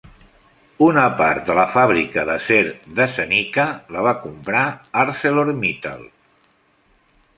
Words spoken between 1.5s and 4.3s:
la fàbrica d'acer de Zenica la va